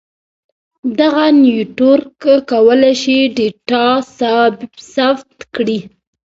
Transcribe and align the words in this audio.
دغه 0.99 1.25
نیټورک 1.41 2.15
کولای 2.51 2.93
شي 3.01 3.17
ډاټا 3.69 3.85
ثبت 4.93 5.37
کړي. 5.55 5.79